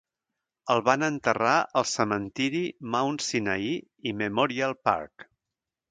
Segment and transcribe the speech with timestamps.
[0.75, 1.51] El van enterrar
[1.81, 2.65] al cementiri
[2.97, 3.71] Mount Sinai
[4.25, 5.33] Memorial Park.